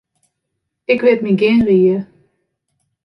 Ik 0.93 0.99
wit 1.05 1.23
my 1.23 1.33
gjin 1.39 1.61
rie. 1.67 1.97